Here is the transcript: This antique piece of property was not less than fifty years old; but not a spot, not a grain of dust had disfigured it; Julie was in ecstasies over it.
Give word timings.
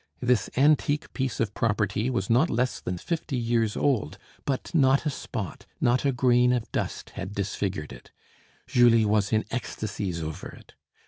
This 0.19 0.49
antique 0.57 1.13
piece 1.13 1.39
of 1.39 1.53
property 1.53 2.09
was 2.09 2.27
not 2.27 2.49
less 2.49 2.79
than 2.81 2.97
fifty 2.97 3.37
years 3.37 3.77
old; 3.77 4.17
but 4.45 4.73
not 4.73 5.05
a 5.05 5.11
spot, 5.11 5.67
not 5.79 6.05
a 6.05 6.11
grain 6.11 6.51
of 6.53 6.71
dust 6.71 7.11
had 7.11 7.35
disfigured 7.35 7.93
it; 7.93 8.09
Julie 8.65 9.05
was 9.05 9.31
in 9.31 9.45
ecstasies 9.51 10.19
over 10.23 10.47
it. 10.49 10.73